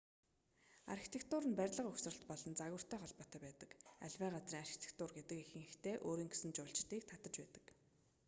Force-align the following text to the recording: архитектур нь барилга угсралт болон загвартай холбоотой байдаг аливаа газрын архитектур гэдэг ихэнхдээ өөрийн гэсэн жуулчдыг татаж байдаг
архитектур 0.93 1.43
нь 1.47 1.57
барилга 1.59 1.89
угсралт 1.91 2.23
болон 2.31 2.53
загвартай 2.59 2.99
холбоотой 3.01 3.39
байдаг 3.45 3.69
аливаа 4.05 4.31
газрын 4.35 4.61
архитектур 4.63 5.09
гэдэг 5.17 5.37
ихэнхдээ 5.41 5.95
өөрийн 6.07 6.31
гэсэн 6.31 6.51
жуулчдыг 6.57 7.01
татаж 7.11 7.35
байдаг 7.39 7.65